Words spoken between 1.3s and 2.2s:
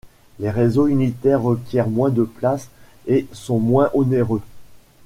requièrent moins